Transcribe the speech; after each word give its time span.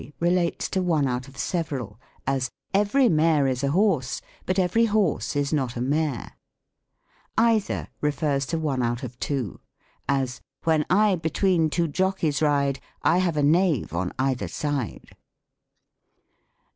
Every 0.01 0.15
relates 0.19 0.67
to 0.69 0.81
one 0.81 1.05
out 1.07 1.27
of 1.27 1.37
several; 1.37 1.99
as," 2.25 2.49
Every 2.83 3.07
mare 3.07 3.45
is 3.45 3.63
a 3.63 3.69
horse, 3.69 4.19
but 4.47 4.57
every 4.57 4.85
horse 4.85 5.35
is 5.35 5.53
not 5.53 5.75
a 5.75 5.79
mare." 5.81 6.33
Eiilier 7.37 7.85
refers 8.01 8.47
to 8.47 8.57
one 8.57 8.81
out 8.81 9.03
of 9.03 9.19
two; 9.19 9.59
as," 10.09 10.41
When 10.63 10.87
I 10.89 11.17
between 11.17 11.69
two 11.69 11.87
jockeys 11.87 12.41
ride, 12.41 12.79
I 13.03 13.19
have 13.19 13.37
a 13.37 13.43
knave 13.43 13.93
on 13.93 14.11
either 14.17 14.47
side." 14.47 15.11